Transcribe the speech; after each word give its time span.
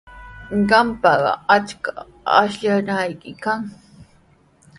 Qampaqa 0.69 1.31
achka 1.55 1.91
ashkallayki 2.41 3.31
kan. 3.43 3.61